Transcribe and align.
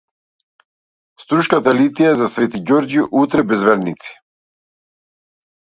Струшката 1.25 1.73
литија 1.81 2.15
за 2.23 2.31
свети 2.37 2.63
Ѓорги 2.67 3.07
утре 3.23 3.47
без 3.53 3.69
верници 3.71 4.19